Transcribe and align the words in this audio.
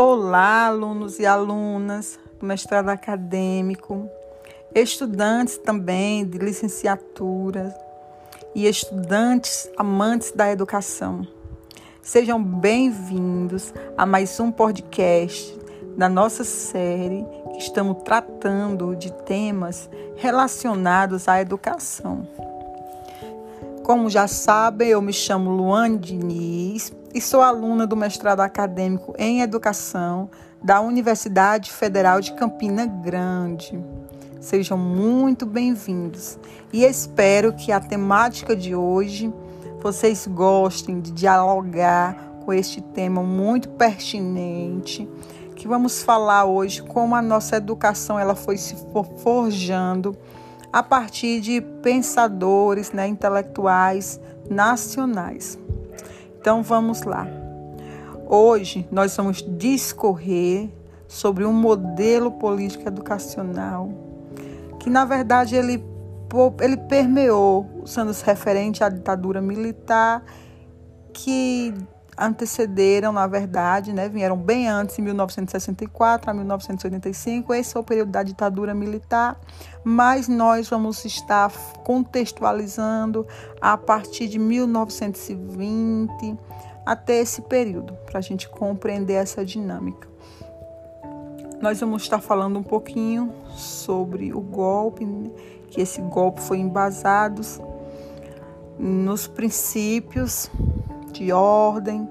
Olá, 0.00 0.66
alunos 0.66 1.18
e 1.18 1.26
alunas 1.26 2.20
do 2.38 2.46
mestrado 2.46 2.88
acadêmico, 2.88 4.08
estudantes 4.72 5.58
também 5.58 6.24
de 6.24 6.38
licenciatura 6.38 7.76
e 8.54 8.68
estudantes 8.68 9.68
amantes 9.76 10.30
da 10.30 10.52
educação. 10.52 11.26
Sejam 12.00 12.40
bem-vindos 12.40 13.74
a 13.96 14.06
mais 14.06 14.38
um 14.38 14.52
podcast 14.52 15.58
da 15.96 16.08
nossa 16.08 16.44
série 16.44 17.26
que 17.54 17.58
estamos 17.58 18.00
tratando 18.04 18.94
de 18.94 19.12
temas 19.24 19.90
relacionados 20.14 21.26
à 21.26 21.40
educação. 21.40 22.24
Como 23.82 24.08
já 24.08 24.28
sabem, 24.28 24.90
eu 24.90 25.02
me 25.02 25.12
chamo 25.12 25.50
Luane 25.50 25.98
Diniz 25.98 26.92
e 27.18 27.20
sou 27.20 27.42
aluna 27.42 27.84
do 27.84 27.96
mestrado 27.96 28.38
acadêmico 28.38 29.12
em 29.18 29.40
educação 29.40 30.30
da 30.62 30.80
Universidade 30.80 31.72
Federal 31.72 32.20
de 32.20 32.32
Campina 32.34 32.86
Grande. 32.86 33.76
Sejam 34.40 34.78
muito 34.78 35.44
bem-vindos 35.44 36.38
e 36.72 36.84
espero 36.84 37.52
que 37.52 37.72
a 37.72 37.80
temática 37.80 38.54
de 38.54 38.72
hoje 38.72 39.34
vocês 39.80 40.28
gostem 40.28 41.00
de 41.00 41.10
dialogar 41.10 42.14
com 42.44 42.52
este 42.52 42.80
tema 42.80 43.20
muito 43.20 43.68
pertinente 43.70 45.08
que 45.56 45.66
vamos 45.66 46.00
falar 46.00 46.44
hoje 46.44 46.84
como 46.84 47.16
a 47.16 47.20
nossa 47.20 47.56
educação 47.56 48.16
ela 48.16 48.36
foi 48.36 48.56
se 48.56 48.76
forjando 49.16 50.16
a 50.72 50.84
partir 50.84 51.40
de 51.40 51.60
pensadores, 51.82 52.92
né, 52.92 53.08
intelectuais 53.08 54.20
nacionais. 54.48 55.58
Então 56.48 56.62
vamos 56.62 57.02
lá. 57.02 57.26
Hoje 58.26 58.88
nós 58.90 59.14
vamos 59.14 59.44
discorrer 59.46 60.70
sobre 61.06 61.44
um 61.44 61.52
modelo 61.52 62.32
político 62.32 62.88
educacional 62.88 63.90
que 64.80 64.88
na 64.88 65.04
verdade 65.04 65.54
ele 65.54 65.84
ele 66.62 66.78
permeou, 66.78 67.82
sendo-se 67.84 68.24
referente 68.24 68.82
à 68.82 68.88
ditadura 68.88 69.42
militar 69.42 70.24
que 71.12 71.74
antecederam, 72.18 73.12
na 73.12 73.26
verdade, 73.26 73.92
né, 73.92 74.08
vieram 74.08 74.36
bem 74.36 74.68
antes, 74.68 74.98
em 74.98 75.02
1964 75.02 76.30
a 76.30 76.34
1985. 76.34 77.54
Esse 77.54 77.76
é 77.76 77.80
o 77.80 77.84
período 77.84 78.10
da 78.10 78.22
ditadura 78.22 78.74
militar, 78.74 79.40
mas 79.84 80.28
nós 80.28 80.68
vamos 80.68 81.04
estar 81.04 81.50
contextualizando 81.84 83.26
a 83.60 83.76
partir 83.76 84.28
de 84.28 84.38
1920 84.38 86.36
até 86.84 87.18
esse 87.18 87.42
período, 87.42 87.92
para 88.06 88.18
a 88.18 88.22
gente 88.22 88.48
compreender 88.48 89.14
essa 89.14 89.44
dinâmica. 89.44 90.08
Nós 91.60 91.80
vamos 91.80 92.02
estar 92.02 92.20
falando 92.20 92.58
um 92.58 92.62
pouquinho 92.62 93.32
sobre 93.56 94.32
o 94.32 94.40
golpe, 94.40 95.04
né, 95.04 95.30
que 95.70 95.80
esse 95.80 96.00
golpe 96.00 96.40
foi 96.40 96.58
embasado 96.58 97.42
nos 98.78 99.26
princípios 99.26 100.50
de 101.12 101.32
ordem, 101.32 102.08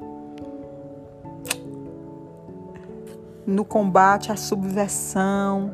no 3.45 3.63
combate 3.63 4.31
à 4.31 4.35
subversão. 4.35 5.73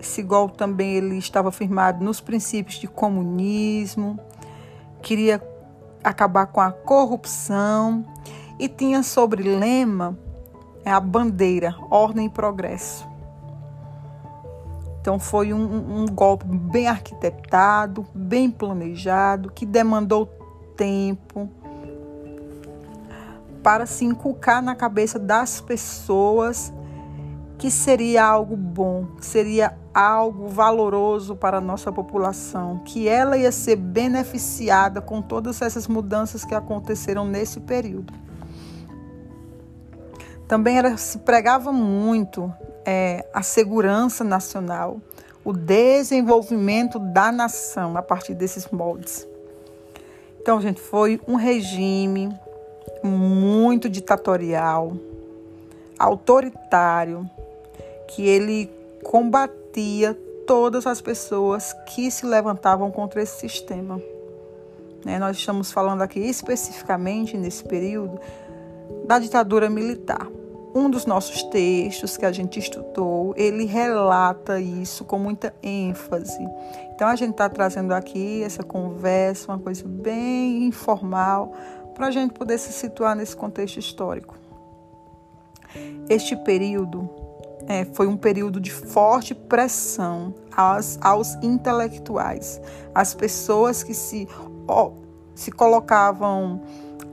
Esse 0.00 0.22
golpe 0.22 0.58
também 0.58 0.94
ele 0.94 1.16
estava 1.16 1.52
firmado 1.52 2.04
nos 2.04 2.20
princípios 2.20 2.78
de 2.78 2.88
comunismo, 2.88 4.18
queria 5.00 5.40
acabar 6.02 6.46
com 6.46 6.60
a 6.60 6.70
corrupção 6.70 8.04
e 8.58 8.68
tinha 8.68 9.02
sobre 9.02 9.42
lema 9.42 10.18
é, 10.84 10.90
a 10.90 11.00
bandeira 11.00 11.74
ordem 11.90 12.26
e 12.26 12.30
progresso. 12.30 13.13
Então 15.04 15.18
foi 15.18 15.52
um, 15.52 16.04
um 16.04 16.06
golpe 16.06 16.46
bem 16.46 16.88
arquitetado, 16.88 18.06
bem 18.14 18.50
planejado, 18.50 19.50
que 19.50 19.66
demandou 19.66 20.24
tempo, 20.78 21.46
para 23.62 23.84
se 23.84 24.06
inculcar 24.06 24.62
na 24.62 24.74
cabeça 24.74 25.18
das 25.18 25.60
pessoas 25.60 26.72
que 27.58 27.70
seria 27.70 28.24
algo 28.24 28.56
bom, 28.56 29.08
seria 29.20 29.76
algo 29.92 30.48
valoroso 30.48 31.36
para 31.36 31.58
a 31.58 31.60
nossa 31.60 31.92
população, 31.92 32.78
que 32.78 33.06
ela 33.06 33.36
ia 33.36 33.52
ser 33.52 33.76
beneficiada 33.76 35.02
com 35.02 35.20
todas 35.20 35.60
essas 35.60 35.86
mudanças 35.86 36.46
que 36.46 36.54
aconteceram 36.54 37.26
nesse 37.26 37.60
período. 37.60 38.10
Também 40.48 40.78
era, 40.78 40.96
se 40.96 41.18
pregava 41.18 41.70
muito 41.70 42.50
é, 42.84 43.26
a 43.32 43.42
segurança 43.42 44.22
nacional, 44.22 45.00
o 45.44 45.52
desenvolvimento 45.52 46.98
da 46.98 47.30
nação 47.30 47.96
a 47.96 48.02
partir 48.02 48.34
desses 48.34 48.68
moldes. 48.68 49.26
Então, 50.40 50.60
gente, 50.60 50.80
foi 50.80 51.20
um 51.26 51.36
regime 51.36 52.34
muito 53.02 53.88
ditatorial, 53.88 54.96
autoritário, 55.98 57.28
que 58.08 58.26
ele 58.26 58.70
combatia 59.02 60.14
todas 60.46 60.86
as 60.86 61.00
pessoas 61.00 61.72
que 61.86 62.10
se 62.10 62.26
levantavam 62.26 62.90
contra 62.90 63.22
esse 63.22 63.40
sistema. 63.40 64.00
Né? 65.04 65.18
Nós 65.18 65.36
estamos 65.36 65.72
falando 65.72 66.02
aqui 66.02 66.20
especificamente 66.20 67.36
nesse 67.36 67.64
período 67.64 68.20
da 69.06 69.18
ditadura 69.18 69.68
militar. 69.68 70.26
Um 70.74 70.90
dos 70.90 71.06
nossos 71.06 71.42
textos 71.44 72.16
que 72.16 72.26
a 72.26 72.32
gente 72.32 72.58
estudou, 72.58 73.32
ele 73.36 73.64
relata 73.64 74.60
isso 74.60 75.04
com 75.04 75.18
muita 75.18 75.54
ênfase. 75.62 76.44
Então 76.92 77.06
a 77.06 77.14
gente 77.14 77.30
está 77.30 77.48
trazendo 77.48 77.94
aqui 77.94 78.42
essa 78.42 78.64
conversa, 78.64 79.52
uma 79.52 79.58
coisa 79.58 79.84
bem 79.86 80.66
informal, 80.66 81.52
para 81.94 82.08
a 82.08 82.10
gente 82.10 82.34
poder 82.34 82.58
se 82.58 82.72
situar 82.72 83.14
nesse 83.14 83.36
contexto 83.36 83.78
histórico. 83.78 84.34
Este 86.08 86.36
período 86.36 87.08
é, 87.66 87.84
foi 87.84 88.06
um 88.06 88.16
período 88.16 88.60
de 88.60 88.70
forte 88.70 89.34
pressão 89.34 90.34
aos, 90.54 90.98
aos 91.00 91.34
intelectuais, 91.36 92.60
às 92.94 93.14
pessoas 93.14 93.82
que 93.82 93.94
se, 93.94 94.28
se 95.34 95.50
colocavam 95.50 96.60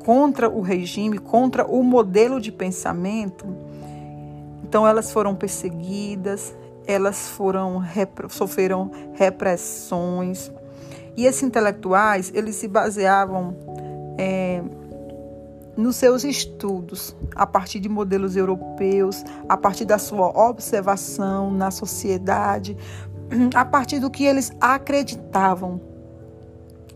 contra 0.03 0.49
o 0.49 0.61
regime, 0.61 1.17
contra 1.17 1.65
o 1.65 1.83
modelo 1.83 2.39
de 2.39 2.51
pensamento. 2.51 3.45
Então 4.63 4.87
elas 4.87 5.11
foram 5.11 5.35
perseguidas, 5.35 6.55
elas 6.85 7.29
foram 7.29 7.83
sofreram 8.29 8.91
repressões. 9.13 10.51
E 11.15 11.25
esses 11.25 11.43
intelectuais, 11.43 12.31
eles 12.33 12.55
se 12.55 12.67
baseavam 12.67 13.55
é, 14.17 14.61
nos 15.75 15.95
seus 15.95 16.23
estudos, 16.23 17.15
a 17.35 17.45
partir 17.45 17.79
de 17.79 17.89
modelos 17.89 18.35
europeus, 18.35 19.23
a 19.47 19.57
partir 19.57 19.85
da 19.85 19.97
sua 19.97 20.27
observação 20.27 21.51
na 21.51 21.71
sociedade, 21.71 22.77
a 23.55 23.65
partir 23.65 23.99
do 23.99 24.09
que 24.09 24.23
eles 24.23 24.51
acreditavam, 24.59 25.81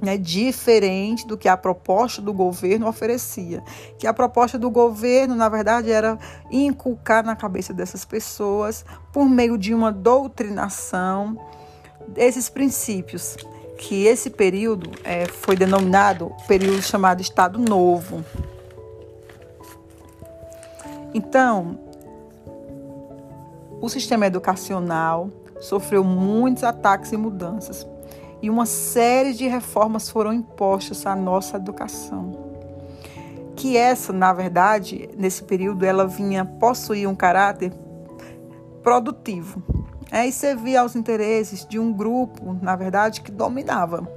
né, 0.01 0.17
diferente 0.17 1.25
do 1.25 1.38
que 1.38 1.47
a 1.47 1.57
proposta 1.57 2.22
do 2.22 2.33
governo 2.33 2.88
oferecia. 2.88 3.63
Que 3.97 4.07
a 4.07 4.13
proposta 4.13 4.57
do 4.57 4.69
governo, 4.69 5.35
na 5.35 5.50
verdade, 5.50 5.91
era 5.91 6.17
inculcar 6.51 7.25
na 7.25 7.35
cabeça 7.35 7.73
dessas 7.73 8.05
pessoas, 8.05 8.85
por 9.11 9.25
meio 9.29 9.57
de 9.57 9.73
uma 9.73 9.91
doutrinação, 9.91 11.39
esses 12.16 12.50
princípios 12.50 13.35
que 13.78 14.05
esse 14.05 14.29
período 14.29 14.91
é, 15.03 15.25
foi 15.25 15.55
denominado 15.55 16.31
período 16.47 16.81
chamado 16.81 17.22
Estado 17.22 17.59
Novo. 17.59 18.23
Então, 21.14 21.79
o 23.81 23.90
sistema 23.90 24.25
educacional 24.25 25.29
sofreu 25.59 26.03
muitos 26.03 26.64
ataques 26.64 27.11
e 27.11 27.17
mudanças, 27.17 27.85
e 28.46 28.50
uma 28.50 28.68
série 28.68 29.34
de 29.34 29.47
reformas 29.47 30.08
foram 30.08 30.32
impostas 30.32 31.03
à 31.08 31.16
nossa 31.16 31.58
educação. 31.58 32.38
Que 33.56 33.76
essa, 33.76 34.14
na 34.14 34.32
verdade, 34.32 35.09
nesse 35.18 35.44
período, 35.44 35.84
ela 35.84 36.06
vinha 36.06 36.46
possuir 36.46 37.09
um 37.09 37.16
caráter 37.16 37.74
produtivo, 38.84 39.64
é, 40.12 40.28
e 40.28 40.32
servia 40.32 40.82
aos 40.82 40.96
interesses 40.96 41.66
de 41.66 41.80
um 41.80 41.92
grupo, 41.92 42.56
na 42.62 42.76
verdade, 42.76 43.22
que 43.22 43.32
dominava. 43.32 44.08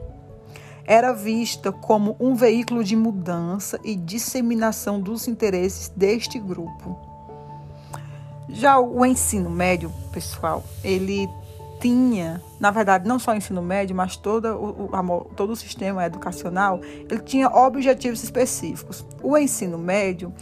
Era 0.85 1.15
vista 1.15 1.73
como 1.73 2.15
um 2.21 2.35
veículo 2.35 2.85
de 2.85 2.95
mudança 2.95 3.81
e 3.83 3.97
disseminação 3.97 5.01
dos 5.01 5.27
interesses 5.27 5.89
deste 5.97 6.39
grupo. 6.39 6.99
Já 8.51 8.79
o 8.79 9.07
ensino 9.07 9.49
médio, 9.49 9.91
pessoal, 10.13 10.63
ele 10.85 11.27
tinha, 11.81 12.43
na 12.61 12.71
verdade, 12.71 13.09
não 13.09 13.19
só 13.19 13.33
o 13.33 13.35
ensino 13.35 13.63
médio, 13.63 13.95
mas 13.95 14.17
todo 14.17 14.47
o, 14.47 15.25
todo 15.37 15.53
o 15.53 15.57
sistema 15.57 16.05
educacional, 16.05 16.81
ele 16.83 17.21
tinha 17.21 17.49
objetivos 17.49 18.23
específicos. 18.23 19.07
O 19.23 19.37
ensino 19.37 19.79
médio, 19.79 20.33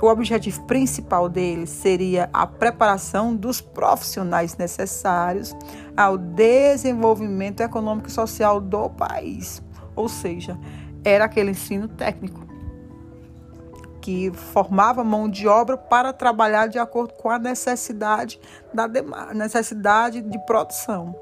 o 0.00 0.06
objetivo 0.06 0.62
principal 0.66 1.28
deles 1.28 1.70
seria 1.70 2.30
a 2.32 2.46
preparação 2.46 3.34
dos 3.34 3.60
profissionais 3.60 4.56
necessários 4.56 5.54
ao 5.96 6.16
desenvolvimento 6.16 7.60
econômico 7.60 8.08
e 8.08 8.12
social 8.12 8.60
do 8.60 8.88
país. 8.90 9.62
Ou 9.94 10.08
seja, 10.08 10.58
era 11.04 11.24
aquele 11.24 11.50
ensino 11.50 11.88
técnico 11.88 12.49
que 14.00 14.32
formava 14.32 15.04
mão 15.04 15.28
de 15.28 15.46
obra 15.46 15.76
para 15.76 16.12
trabalhar 16.12 16.66
de 16.66 16.78
acordo 16.78 17.14
com 17.14 17.30
a 17.30 17.38
necessidade 17.38 18.40
da 18.72 18.88
necessidade 19.34 20.20
de 20.22 20.38
produção. 20.46 21.14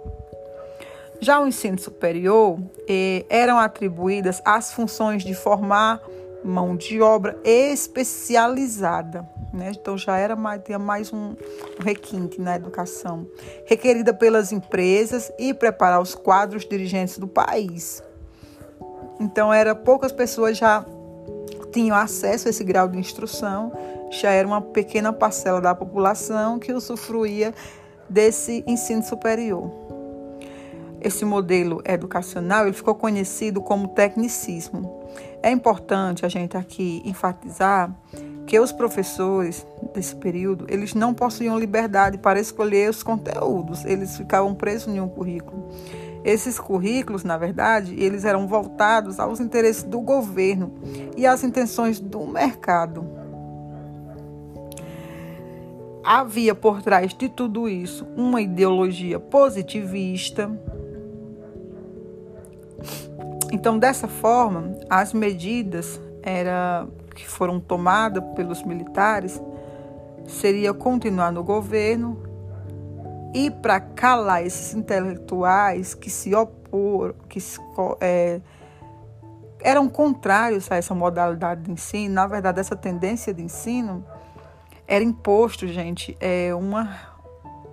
Já 1.21 1.41
o 1.41 1.49
ensino 1.49 1.79
superior 1.79 2.59
eh, 2.89 3.27
eram 3.29 3.59
atribuídas 3.59 4.41
as 4.45 4.73
funções 4.73 5.25
de 5.25 5.35
formar 5.35 6.01
mão 6.45 6.77
de 6.77 7.01
obra 7.01 7.37
especializada, 7.45 9.29
né? 9.53 9.73
Então 9.75 9.99
já 9.99 10.17
era 10.17 10.37
mais, 10.37 10.63
tinha 10.63 10.79
mais 10.79 11.13
um 11.13 11.35
requinte 11.81 12.41
na 12.41 12.55
educação, 12.55 13.27
requerida 13.67 14.15
pelas 14.15 14.53
empresas 14.53 15.33
e 15.39 15.53
preparar 15.53 16.01
os 16.01 16.15
quadros 16.15 16.65
dirigentes 16.65 17.19
do 17.19 17.27
país. 17.27 18.03
Então 19.19 19.53
era 19.53 19.75
poucas 19.75 20.13
pessoas 20.13 20.57
já 20.57 20.85
tinham 21.73 21.97
acesso 21.97 22.49
a 22.49 22.51
esse 22.51 22.65
grau 22.65 22.89
de 22.89 22.99
instrução, 22.99 23.73
já 24.11 24.31
era 24.31 24.47
uma 24.47 24.61
pequena 24.61 25.13
parcela 25.13 25.61
da 25.61 25.75
população 25.75 26.59
que 26.59 26.73
usufruía 26.73 27.55
desse 28.09 28.65
ensino 28.67 29.03
superior. 29.03 29.71
Esse 31.01 31.25
modelo 31.25 31.81
educacional 31.85 32.67
ele 32.67 32.73
ficou 32.73 32.95
conhecido 32.95 33.61
como 33.61 33.89
tecnicismo. 33.89 35.05
É 35.43 35.51
importante 35.51 36.27
a 36.27 36.29
gente 36.29 36.57
aqui 36.57 37.01
enfatizar 37.05 37.95
que 38.47 38.59
os 38.59 38.73
professores 38.73 39.67
desse 39.95 40.17
período, 40.17 40.67
eles 40.69 40.95
não 40.95 41.13
possuíam 41.13 41.59
liberdade 41.59 42.19
para 42.19 42.41
escolher 42.41 42.91
os 42.91 43.03
conteúdos, 43.03 43.85
eles 43.85 44.17
ficavam 44.17 44.55
presos 44.55 44.93
em 44.93 45.01
um 45.01 45.09
currículo. 45.09 45.69
Esses 46.29 46.61
currículos, 46.61 47.25
na 47.25 47.39
verdade, 47.39 47.95
eles 47.99 48.27
eram 48.27 48.47
voltados 48.47 49.19
aos 49.19 49.41
interesses 49.41 49.83
do 49.83 49.99
governo 49.99 50.75
e 51.17 51.27
às 51.27 51.43
intenções 51.43 51.99
do 51.99 52.27
mercado. 52.27 53.03
Havia 56.05 56.55
por 56.55 56.83
trás 56.83 57.15
de 57.15 57.31
tudo 57.31 57.67
isso 57.67 58.07
uma 58.15 58.43
ideologia 58.43 59.19
positivista. 59.19 60.51
Então, 63.51 63.79
dessa 63.79 64.07
forma, 64.07 64.77
as 64.91 65.15
medidas 65.15 65.99
era, 66.23 66.87
que 67.15 67.27
foram 67.27 67.59
tomadas 67.59 68.23
pelos 68.37 68.63
militares 68.63 69.41
seria 70.27 70.75
continuar 70.75 71.33
no 71.33 71.43
governo 71.43 72.28
e 73.35 73.51
para 73.51 73.81
calar 73.81 74.45
esses 74.45 74.75
intelectuais 74.75 75.95
que 75.95 76.09
se 76.09 76.35
oporam, 76.35 77.15
que 77.29 77.41
se, 77.41 77.59
é, 78.01 78.41
eram 79.61 79.89
contrários 79.89 80.71
a 80.71 80.77
essa 80.77 80.95
modalidade 80.95 81.63
de 81.63 81.71
ensino, 81.71 82.15
na 82.15 82.27
verdade, 82.27 82.61
essa 82.61 82.77
tendência 82.77 83.35
de 83.35 83.43
ensino, 83.43 84.05
era 84.87 85.05
imposto, 85.05 85.67
gente, 85.67 86.17
é, 86.21 86.55
uma, 86.55 86.97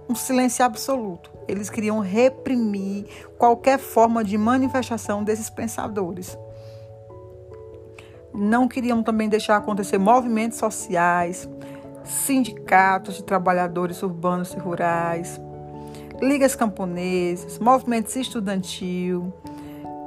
um 0.10 0.16
silêncio 0.16 0.66
absoluto. 0.66 1.32
Eles 1.48 1.70
queriam 1.70 2.00
reprimir 2.00 3.06
qualquer 3.38 3.80
forma 3.80 4.24
de 4.24 4.38
manifestação 4.38 5.24
desses 5.24 5.50
pensadores. 5.50 6.38
Não 8.34 8.68
queriam 8.68 9.02
também 9.02 9.30
deixar 9.30 9.56
acontecer 9.56 9.98
movimentos 9.98 10.58
sociais, 10.58 11.48
sindicatos 12.04 13.16
de 13.16 13.24
trabalhadores 13.24 14.02
urbanos 14.04 14.54
e 14.54 14.60
rurais, 14.60 15.40
ligas 16.26 16.56
camponesas, 16.56 17.60
movimentos 17.60 18.16
estudantil, 18.16 19.34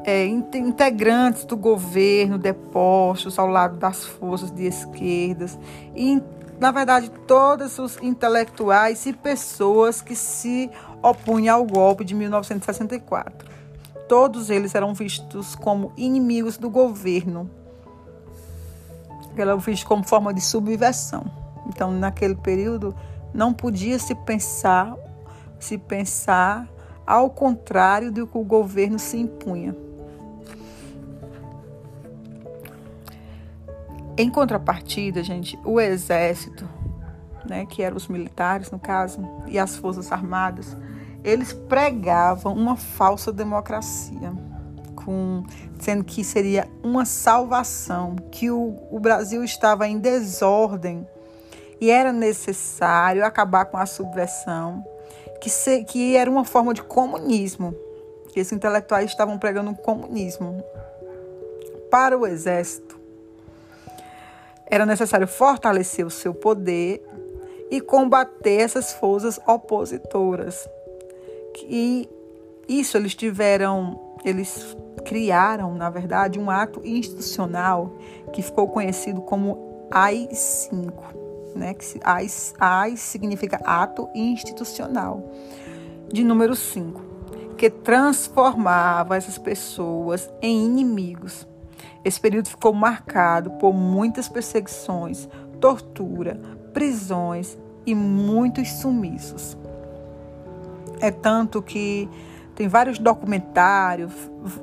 é, 0.04 0.26
integrantes 0.26 1.44
do 1.44 1.56
governo 1.56 2.38
depostos 2.38 3.38
ao 3.38 3.46
lado 3.46 3.76
das 3.76 4.04
forças 4.04 4.50
de 4.50 4.66
esquerdas 4.66 5.58
e, 5.94 6.22
na 6.58 6.70
verdade, 6.70 7.10
todos 7.26 7.78
os 7.78 7.98
intelectuais 8.02 9.06
e 9.06 9.12
pessoas 9.12 10.00
que 10.00 10.16
se 10.16 10.70
opunham 11.02 11.56
ao 11.56 11.64
golpe 11.64 12.04
de 12.04 12.14
1964. 12.14 13.48
Todos 14.08 14.48
eles 14.48 14.74
eram 14.74 14.94
vistos 14.94 15.54
como 15.54 15.92
inimigos 15.96 16.56
do 16.56 16.70
governo, 16.70 17.50
eram 19.36 19.58
vistos 19.58 19.84
como 19.84 20.02
forma 20.02 20.32
de 20.32 20.40
subversão. 20.40 21.24
Então, 21.68 21.92
naquele 21.92 22.34
período, 22.34 22.94
não 23.34 23.52
podia 23.52 23.98
se 23.98 24.14
pensar, 24.14 24.96
se 25.58 25.78
pensar 25.78 26.68
ao 27.06 27.30
contrário 27.30 28.12
do 28.12 28.26
que 28.26 28.36
o 28.36 28.44
governo 28.44 28.98
se 28.98 29.16
impunha. 29.16 29.74
Em 34.16 34.28
contrapartida, 34.28 35.22
gente, 35.22 35.58
o 35.64 35.80
exército, 35.80 36.68
né, 37.48 37.64
que 37.66 37.82
eram 37.82 37.96
os 37.96 38.08
militares 38.08 38.70
no 38.70 38.78
caso, 38.78 39.20
e 39.46 39.58
as 39.58 39.76
forças 39.76 40.10
armadas, 40.10 40.76
eles 41.22 41.52
pregavam 41.52 42.52
uma 42.52 42.76
falsa 42.76 43.32
democracia, 43.32 44.32
com, 44.96 45.44
sendo 45.78 46.02
que 46.04 46.24
seria 46.24 46.68
uma 46.82 47.04
salvação, 47.04 48.16
que 48.30 48.50
o, 48.50 48.76
o 48.90 48.98
Brasil 48.98 49.44
estava 49.44 49.86
em 49.86 49.98
desordem 49.98 51.06
e 51.80 51.90
era 51.90 52.12
necessário 52.12 53.24
acabar 53.24 53.66
com 53.66 53.76
a 53.76 53.86
subversão, 53.86 54.84
que, 55.40 55.48
se, 55.48 55.84
que 55.84 56.16
era 56.16 56.30
uma 56.30 56.44
forma 56.44 56.74
de 56.74 56.82
comunismo, 56.82 57.74
que 58.28 58.40
esses 58.40 58.52
intelectuais 58.52 59.10
estavam 59.10 59.38
pregando 59.38 59.70
um 59.70 59.74
comunismo. 59.74 60.62
Para 61.90 62.18
o 62.18 62.26
exército, 62.26 62.98
era 64.66 64.84
necessário 64.84 65.26
fortalecer 65.26 66.04
o 66.04 66.10
seu 66.10 66.34
poder 66.34 67.02
e 67.70 67.80
combater 67.80 68.60
essas 68.60 68.92
forças 68.92 69.40
opositoras. 69.46 70.68
E 71.64 72.08
isso 72.68 72.96
eles 72.96 73.14
tiveram, 73.14 74.16
eles 74.24 74.76
criaram, 75.04 75.74
na 75.74 75.88
verdade, 75.88 76.38
um 76.38 76.50
ato 76.50 76.82
institucional 76.84 77.92
que 78.32 78.42
ficou 78.42 78.68
conhecido 78.68 79.22
como 79.22 79.86
AI-5 79.90 81.27
né? 81.58 81.74
Que 81.74 82.00
AIS, 82.02 82.54
AIS 82.58 83.00
significa 83.00 83.60
ato 83.64 84.08
institucional. 84.14 85.32
De 86.10 86.24
número 86.24 86.56
5, 86.56 87.02
que 87.58 87.68
transformava 87.68 89.16
essas 89.16 89.36
pessoas 89.36 90.30
em 90.40 90.64
inimigos. 90.64 91.46
Esse 92.02 92.18
período 92.18 92.48
ficou 92.48 92.72
marcado 92.72 93.50
por 93.52 93.74
muitas 93.74 94.28
perseguições, 94.28 95.28
tortura, 95.60 96.40
prisões 96.72 97.58
e 97.84 97.94
muitos 97.94 98.72
sumiços. 98.72 99.56
É 101.00 101.10
tanto 101.10 101.60
que 101.60 102.08
tem 102.58 102.66
vários 102.66 102.98
documentários, 102.98 104.12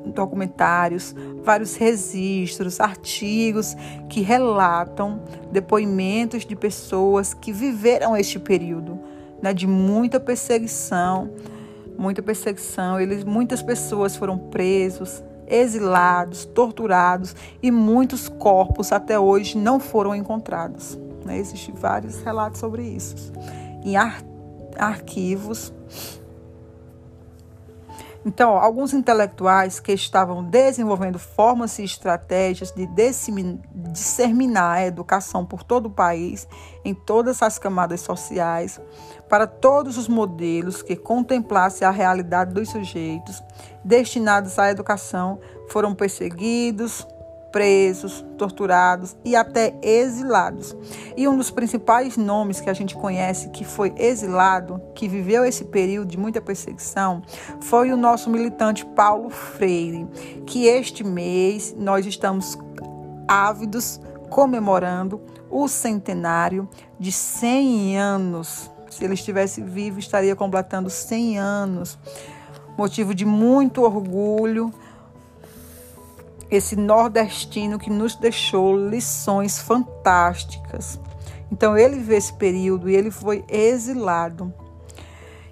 documentários, 0.07 1.15
vários 1.45 1.77
registros, 1.77 2.81
artigos 2.81 3.73
que 4.09 4.19
relatam 4.19 5.21
depoimentos 5.49 6.45
de 6.45 6.57
pessoas 6.57 7.33
que 7.33 7.53
viveram 7.53 8.17
este 8.17 8.37
período 8.37 8.99
né, 9.41 9.53
de 9.53 9.65
muita 9.65 10.19
perseguição, 10.19 11.31
muita 11.97 12.21
perseguição. 12.21 12.99
Eles, 12.99 13.23
muitas 13.23 13.61
pessoas 13.61 14.13
foram 14.13 14.37
presos, 14.37 15.23
exilados, 15.47 16.43
torturados 16.43 17.33
e 17.63 17.71
muitos 17.71 18.27
corpos 18.27 18.91
até 18.91 19.17
hoje 19.17 19.57
não 19.57 19.79
foram 19.79 20.13
encontrados. 20.13 20.99
Né? 21.23 21.37
Existem 21.37 21.73
vários 21.73 22.19
relatos 22.19 22.59
sobre 22.59 22.83
isso. 22.83 23.31
Em 23.85 23.95
ar 23.95 24.21
arquivos 24.77 25.71
então, 28.25 28.57
alguns 28.57 28.91
intelectuais 28.91 29.79
que 29.79 29.91
estavam 29.91 30.43
desenvolvendo 30.43 31.19
formas 31.19 31.77
e 31.77 31.83
estratégias 31.83 32.71
de 32.71 32.89
disseminar 33.71 34.77
a 34.77 34.85
educação 34.87 35.45
por 35.45 35.61
todo 35.61 35.85
o 35.85 35.91
país, 35.91 36.47
em 36.83 36.95
todas 36.95 37.43
as 37.43 37.59
camadas 37.59 38.01
sociais, 38.01 38.81
para 39.29 39.45
todos 39.45 39.95
os 39.95 40.07
modelos 40.07 40.81
que 40.81 40.95
contemplassem 40.95 41.87
a 41.87 41.91
realidade 41.91 42.51
dos 42.51 42.69
sujeitos 42.69 43.43
destinados 43.83 44.57
à 44.57 44.71
educação, 44.71 45.39
foram 45.69 45.93
perseguidos, 45.93 47.07
presos, 47.55 48.25
torturados 48.37 49.15
e 49.23 49.33
até 49.33 49.73
exilados. 49.81 50.75
E 51.15 51.25
um 51.25 51.37
dos 51.37 51.49
principais 51.49 52.17
nomes 52.17 52.59
que 52.59 52.69
a 52.69 52.73
gente 52.73 52.93
conhece 52.93 53.47
que 53.47 53.63
foi 53.63 53.93
exilado, 53.97 54.81
que 54.93 55.07
viveu 55.07 55.45
esse 55.45 55.63
período 55.63 56.09
de 56.09 56.17
muita 56.17 56.41
perseguição, 56.41 57.23
foi 57.61 57.93
o 57.93 57.97
nosso 57.97 58.29
militante 58.29 58.85
Paulo 58.85 59.29
Freire, 59.29 60.05
que 60.45 60.67
este 60.67 61.01
mês 61.01 61.73
nós 61.79 62.05
estamos 62.05 62.57
ávidos 63.25 64.01
comemorando 64.29 65.21
o 65.49 65.69
centenário 65.69 66.67
de 66.99 67.09
100 67.09 67.97
anos. 67.97 68.69
Se 68.89 69.05
ele 69.05 69.13
estivesse 69.13 69.61
vivo, 69.61 69.97
estaria 69.97 70.35
completando 70.35 70.89
100 70.89 71.39
anos. 71.39 71.97
Motivo 72.77 73.15
de 73.15 73.25
muito 73.25 73.81
orgulho. 73.81 74.73
Esse 76.49 76.75
nordestino 76.75 77.79
que 77.79 77.89
nos 77.89 78.15
deixou 78.15 78.75
lições 78.89 79.59
fantásticas. 79.59 80.99
Então 81.51 81.77
ele 81.77 81.99
vê 81.99 82.17
esse 82.17 82.33
período 82.33 82.89
e 82.89 82.95
ele 82.95 83.11
foi 83.11 83.43
exilado. 83.49 84.53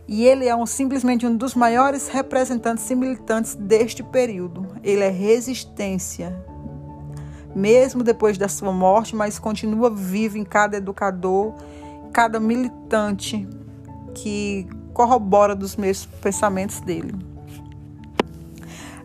E 0.08 0.26
ele 0.26 0.48
é 0.48 0.56
um, 0.56 0.66
simplesmente 0.66 1.26
um 1.26 1.36
dos 1.36 1.56
maiores 1.56 2.10
representantes 2.10 2.90
e 2.90 2.96
militantes 2.96 3.56
deste 3.56 4.04
período. 4.04 4.68
Ele 4.84 5.02
é 5.02 5.10
resistência, 5.10 6.36
mesmo 7.56 8.04
depois 8.04 8.38
da 8.38 8.50
sua 8.50 8.72
morte, 8.72 9.16
mas 9.16 9.40
continua 9.40 9.90
vivo 9.90 10.38
em 10.38 10.44
cada 10.44 10.76
educador, 10.76 11.54
cada 12.12 12.40
militante 12.40 13.48
que 14.14 14.68
corrobora 14.94 15.56
dos 15.56 15.76
mesmos 15.76 16.06
pensamentos 16.22 16.80
dele. 16.82 17.33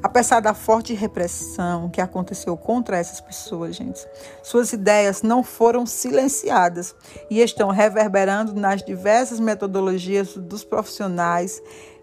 Apesar 0.00 0.38
da 0.40 0.54
forte 0.54 0.94
repressão 0.94 1.88
que 1.90 2.00
aconteceu 2.00 2.56
contra 2.56 2.96
essas 2.96 3.20
pessoas, 3.20 3.74
gente, 3.74 4.06
suas 4.42 4.72
ideias 4.72 5.22
não 5.22 5.42
foram 5.42 5.84
silenciadas 5.86 6.94
e 7.28 7.40
estão 7.40 7.70
reverberando 7.70 8.54
nas 8.54 8.82
diversas 8.82 9.40
metodologias 9.40 10.36
dos 10.36 10.62
profissionais 10.62 11.60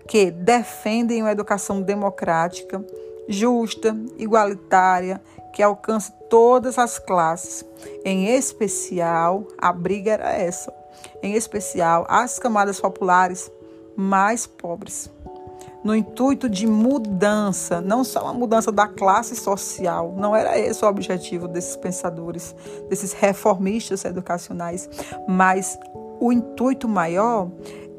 que 0.07 0.29
defendem 0.29 1.21
uma 1.21 1.31
educação 1.31 1.81
democrática, 1.81 2.85
justa, 3.29 3.95
igualitária, 4.17 5.21
que 5.53 5.63
alcance 5.63 6.11
todas 6.29 6.77
as 6.77 6.99
classes. 6.99 7.63
Em 8.03 8.27
especial, 8.27 9.47
a 9.57 9.71
briga 9.71 10.11
era 10.11 10.33
essa, 10.33 10.71
em 11.23 11.33
especial 11.33 12.05
as 12.09 12.37
camadas 12.37 12.79
populares 12.79 13.49
mais 13.95 14.45
pobres 14.45 15.14
no 15.85 15.95
intuito 15.95 16.49
de 16.49 16.65
mudança, 16.65 17.79
não 17.79 18.03
só 18.03 18.23
uma 18.23 18.33
mudança 18.33 18.71
da 18.71 18.87
classe 18.87 19.35
social, 19.35 20.15
não 20.17 20.35
era 20.35 20.57
esse 20.57 20.83
o 20.83 20.87
objetivo 20.87 21.47
desses 21.47 21.75
pensadores, 21.75 22.55
desses 22.89 23.13
reformistas 23.13 24.03
educacionais, 24.03 24.89
mas 25.27 25.79
o 26.19 26.33
intuito 26.33 26.87
maior 26.87 27.51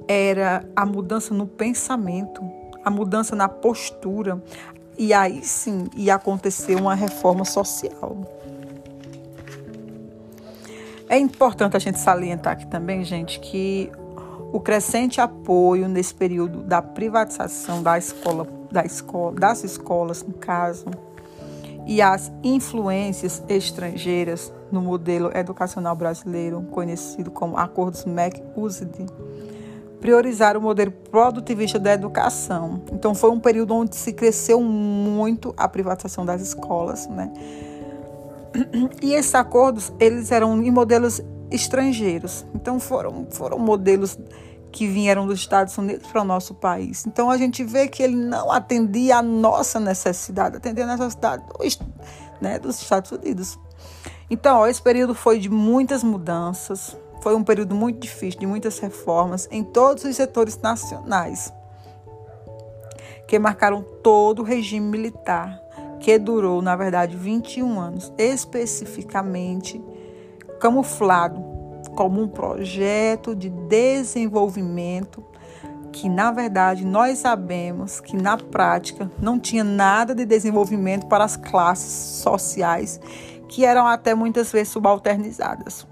era 0.08 0.68
a 0.74 0.84
mudança 0.84 1.32
no 1.32 1.46
pensamento, 1.46 2.42
a 2.84 2.90
mudança 2.90 3.36
na 3.36 3.48
postura, 3.48 4.42
e 4.98 5.14
aí 5.14 5.44
sim 5.44 5.86
ia 5.96 6.16
acontecer 6.16 6.74
uma 6.74 6.96
reforma 6.96 7.44
social. 7.44 8.16
É 11.08 11.16
importante 11.16 11.76
a 11.76 11.80
gente 11.80 12.00
salientar 12.00 12.54
aqui 12.54 12.66
também, 12.66 13.04
gente, 13.04 13.38
que 13.38 13.92
o 14.52 14.60
crescente 14.60 15.20
apoio 15.20 15.88
nesse 15.88 16.14
período 16.14 16.62
da 16.62 16.80
privatização 16.80 17.82
da 17.82 17.98
escola, 17.98 18.46
da 18.70 18.84
escola, 18.84 19.32
das 19.32 19.64
escolas, 19.64 20.22
no 20.22 20.34
caso, 20.34 20.86
e 21.86 22.02
as 22.02 22.32
influências 22.42 23.42
estrangeiras 23.48 24.52
no 24.72 24.80
modelo 24.80 25.30
educacional 25.36 25.94
brasileiro, 25.94 26.62
conhecido 26.70 27.30
como 27.30 27.56
Acordos 27.56 28.04
MEC-USD, 28.04 29.06
priorizaram 30.00 30.60
o 30.60 30.62
modelo 30.62 30.90
produtivista 30.90 31.78
da 31.78 31.92
educação. 31.92 32.82
Então 32.92 33.14
foi 33.14 33.30
um 33.30 33.40
período 33.40 33.74
onde 33.74 33.96
se 33.96 34.12
cresceu 34.12 34.60
muito 34.60 35.54
a 35.56 35.68
privatização 35.68 36.24
das 36.24 36.40
escolas, 36.40 37.06
né? 37.08 37.32
E 39.02 39.12
esses 39.12 39.34
acordos, 39.34 39.92
eles 40.00 40.32
eram 40.32 40.62
em 40.62 40.70
modelos 40.70 41.20
estrangeiros. 41.50 42.44
Então 42.54 42.78
foram, 42.80 43.26
foram 43.30 43.58
modelos 43.58 44.18
que 44.72 44.86
vieram 44.86 45.26
dos 45.26 45.40
Estados 45.40 45.76
Unidos 45.78 46.06
para 46.08 46.20
o 46.20 46.24
nosso 46.24 46.54
país. 46.54 47.06
Então 47.06 47.30
a 47.30 47.38
gente 47.38 47.64
vê 47.64 47.88
que 47.88 48.02
ele 48.02 48.16
não 48.16 48.50
atendia 48.52 49.16
a 49.16 49.22
nossa 49.22 49.80
necessidade, 49.80 50.56
atendia 50.56 50.84
a 50.84 50.96
necessidade 50.96 51.44
dos, 51.58 51.78
né, 52.40 52.58
dos 52.58 52.80
Estados 52.80 53.10
Unidos. 53.10 53.58
Então, 54.28 54.58
ó, 54.58 54.66
esse 54.66 54.82
período 54.82 55.14
foi 55.14 55.38
de 55.38 55.48
muitas 55.48 56.02
mudanças, 56.02 56.96
foi 57.22 57.34
um 57.34 57.42
período 57.42 57.74
muito 57.74 58.00
difícil, 58.00 58.40
de 58.40 58.46
muitas 58.46 58.78
reformas 58.78 59.48
em 59.50 59.64
todos 59.64 60.04
os 60.04 60.14
setores 60.14 60.58
nacionais, 60.58 61.52
que 63.26 63.38
marcaram 63.38 63.82
todo 64.02 64.40
o 64.40 64.44
regime 64.44 64.86
militar, 64.86 65.60
que 66.00 66.18
durou, 66.18 66.60
na 66.60 66.76
verdade, 66.76 67.16
21 67.16 67.80
anos, 67.80 68.12
especificamente 68.18 69.82
camuflado 70.58 71.42
como 71.94 72.20
um 72.20 72.28
projeto 72.28 73.34
de 73.34 73.48
desenvolvimento 73.48 75.24
que, 75.92 76.08
na 76.10 76.30
verdade, 76.30 76.84
nós 76.84 77.18
sabemos 77.18 78.00
que 78.00 78.14
na 78.14 78.36
prática 78.36 79.10
não 79.18 79.40
tinha 79.40 79.64
nada 79.64 80.14
de 80.14 80.26
desenvolvimento 80.26 81.06
para 81.06 81.24
as 81.24 81.36
classes 81.36 82.20
sociais 82.20 83.00
que 83.48 83.64
eram 83.64 83.86
até 83.86 84.14
muitas 84.14 84.52
vezes 84.52 84.68
subalternizadas. 84.68 85.86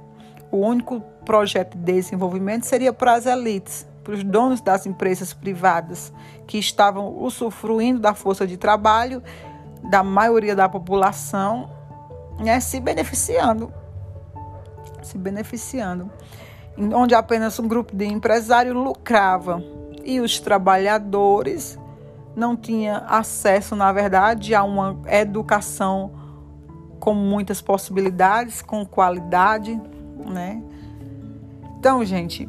O 0.51 0.59
único 0.59 1.01
projeto 1.25 1.79
de 1.79 1.85
desenvolvimento 1.85 2.65
seria 2.65 2.93
para 2.93 3.15
as 3.15 3.25
elites, 3.25 3.87
para 4.03 4.13
os 4.13 4.23
donos 4.23 4.61
das 4.61 4.85
empresas 4.85 5.33
privadas 5.33 6.13
que 6.47 6.59
estavam 6.59 7.17
usufruindo 7.17 7.99
da 7.99 8.13
força 8.13 8.47
de 8.47 8.59
trabalho 8.59 9.23
da 9.89 10.03
maioria 10.03 10.55
da 10.55 10.69
população, 10.69 11.71
né, 12.39 12.61
se 12.61 12.79
beneficiando 12.81 13.73
se 15.05 15.19
beneficiando, 15.19 16.11
onde 16.95 17.15
apenas 17.15 17.59
um 17.59 17.69
grupo 17.69 17.95
de 17.95 18.05
empresários 18.05 18.75
lucrava 18.75 19.63
e 20.05 20.21
os 20.21 20.41
trabalhadores 20.41 21.79
não 22.37 22.57
tinham 22.57 23.03
acesso, 23.07 23.77
na 23.77 23.93
verdade, 23.93 24.55
a 24.55 24.65
uma 24.65 25.01
educação 25.07 26.13
com 26.99 27.15
muitas 27.15 27.61
possibilidades, 27.61 28.61
com 28.63 28.85
qualidade, 28.85 29.81
né? 30.27 30.63
Então, 31.79 32.05
gente, 32.05 32.49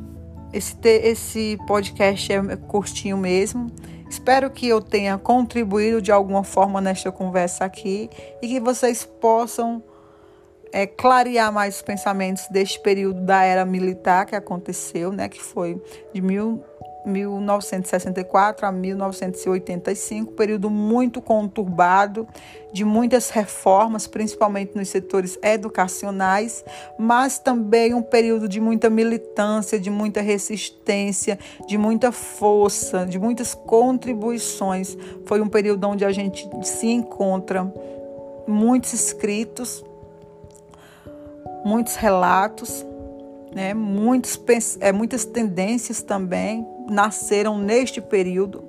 esse, 0.54 0.78
esse 0.84 1.58
podcast 1.68 2.32
é 2.32 2.56
curtinho 2.56 3.18
mesmo. 3.18 3.68
Espero 4.10 4.50
que 4.50 4.68
eu 4.68 4.82
tenha 4.82 5.18
contribuído 5.18 6.02
de 6.02 6.12
alguma 6.12 6.44
forma 6.44 6.80
nesta 6.80 7.12
conversa 7.12 7.66
aqui 7.66 8.10
e 8.42 8.48
que 8.48 8.60
vocês 8.60 9.04
possam 9.04 9.84
é, 10.76 10.86
clarear 10.86 11.54
mais 11.54 11.78
os 11.78 11.82
pensamentos 11.82 12.50
deste 12.50 12.82
período 12.82 13.22
da 13.22 13.42
era 13.44 13.64
militar 13.64 14.26
que 14.26 14.36
aconteceu, 14.36 15.10
né, 15.10 15.30
que 15.30 15.42
foi 15.42 15.82
de 16.14 16.22
mil, 16.22 16.62
1964 17.06 18.66
a 18.66 18.74
1985, 18.74 20.34
período 20.34 20.70
muito 20.70 21.22
conturbado, 21.22 22.28
de 22.74 22.84
muitas 22.84 23.30
reformas, 23.30 24.06
principalmente 24.06 24.76
nos 24.76 24.90
setores 24.90 25.40
educacionais, 25.42 26.66
mas 27.00 27.40
também 27.40 27.94
um 27.94 28.02
período 28.02 28.50
de 28.50 28.60
muita 28.60 28.90
militância, 28.90 29.80
de 29.80 29.90
muita 29.90 30.20
resistência, 30.20 31.40
de 31.66 31.78
muita 31.78 32.12
força, 32.12 33.06
de 33.06 33.18
muitas 33.18 33.54
contribuições. 33.54 34.98
Foi 35.26 35.40
um 35.40 35.48
período 35.48 35.88
onde 35.88 36.04
a 36.04 36.12
gente 36.12 36.50
se 36.64 36.88
encontra 36.88 37.64
muitos 38.46 38.92
escritos 38.92 39.82
muitos 41.66 41.96
relatos, 41.96 42.86
né, 43.54 43.74
muitos, 43.74 44.40
é, 44.80 44.92
muitas 44.92 45.26
tendências 45.26 46.04
também 46.04 46.66
nasceram 46.88 47.58
neste 47.58 48.00
período, 48.00 48.64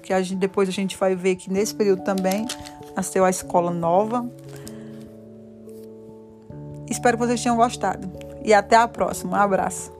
que 0.00 0.12
a 0.12 0.22
gente, 0.22 0.38
depois 0.38 0.68
a 0.68 0.72
gente 0.72 0.96
vai 0.96 1.16
ver 1.16 1.34
que 1.34 1.50
nesse 1.50 1.74
período 1.74 2.04
também 2.04 2.46
nasceu 2.94 3.24
a 3.24 3.30
escola 3.30 3.72
nova. 3.72 4.24
Espero 6.88 7.18
que 7.18 7.26
vocês 7.26 7.42
tenham 7.42 7.56
gostado. 7.56 8.10
E 8.44 8.54
até 8.54 8.76
a 8.76 8.88
próxima. 8.88 9.32
Um 9.32 9.40
abraço. 9.40 9.99